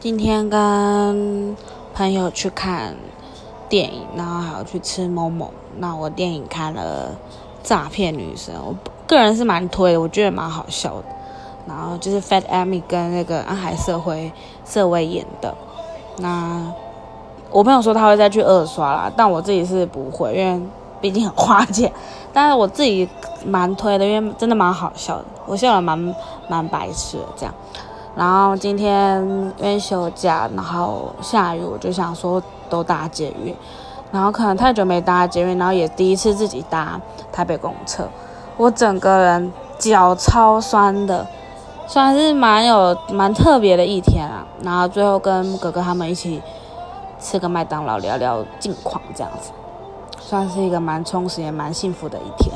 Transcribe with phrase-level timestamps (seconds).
[0.00, 1.56] 今天跟
[1.92, 2.94] 朋友去看
[3.68, 5.52] 电影，然后还要去吃某某。
[5.78, 7.10] 那我电影看了
[7.68, 8.76] 《诈骗女神》，我
[9.08, 11.04] 个人是蛮推的，我觉得蛮好笑的。
[11.66, 14.32] 然后就是 Fat Amy 跟那个安海社会
[14.64, 15.52] 社威演的。
[16.18, 16.72] 那
[17.50, 20.64] 我朋友说他会再去二刷啦，但我自己是不会，因为
[21.00, 21.92] 毕竟很花钱。
[22.32, 23.08] 但是我自己
[23.44, 26.14] 蛮推的，因为真的蛮好笑的，我笑得蛮
[26.48, 27.52] 蛮白痴的这样。
[28.18, 29.22] 然后今天
[29.58, 33.54] 因为休假，然后下雨，我就想说都搭捷运，
[34.10, 37.00] 然后可能太久没搭捷运，然后也第一次自己搭
[37.30, 38.08] 台北公车，
[38.56, 41.24] 我整个人脚超酸的，
[41.86, 44.44] 算是蛮有蛮特别的一天啊。
[44.64, 46.42] 然后最后跟哥哥他们一起
[47.20, 49.52] 吃个麦当劳，聊聊近况，这样子，
[50.18, 52.52] 算是一个蛮充实也蛮幸福的一天。